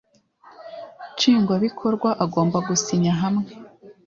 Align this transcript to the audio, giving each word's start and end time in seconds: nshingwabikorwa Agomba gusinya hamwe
nshingwabikorwa 1.13 2.09
Agomba 2.25 2.57
gusinya 2.67 3.13
hamwe 3.21 3.49